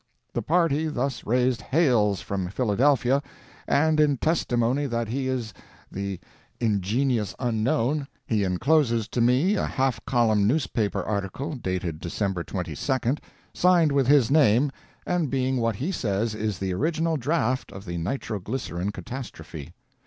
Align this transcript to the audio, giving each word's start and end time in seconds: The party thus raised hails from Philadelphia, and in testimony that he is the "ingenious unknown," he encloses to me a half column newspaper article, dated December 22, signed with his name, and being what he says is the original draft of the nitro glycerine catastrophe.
The 0.33 0.41
party 0.41 0.87
thus 0.87 1.27
raised 1.27 1.61
hails 1.61 2.21
from 2.21 2.49
Philadelphia, 2.49 3.21
and 3.67 3.99
in 3.99 4.17
testimony 4.17 4.87
that 4.87 5.09
he 5.09 5.27
is 5.27 5.53
the 5.91 6.19
"ingenious 6.59 7.35
unknown," 7.37 8.07
he 8.25 8.43
encloses 8.43 9.07
to 9.09 9.21
me 9.21 9.53
a 9.53 9.67
half 9.67 10.03
column 10.05 10.47
newspaper 10.47 11.03
article, 11.03 11.53
dated 11.53 11.99
December 11.99 12.43
22, 12.43 13.17
signed 13.53 13.91
with 13.91 14.07
his 14.07 14.31
name, 14.31 14.71
and 15.05 15.29
being 15.29 15.57
what 15.57 15.75
he 15.75 15.91
says 15.91 16.33
is 16.33 16.57
the 16.57 16.73
original 16.73 17.15
draft 17.15 17.71
of 17.71 17.85
the 17.85 17.99
nitro 17.99 18.39
glycerine 18.39 18.89
catastrophe. 18.91 19.71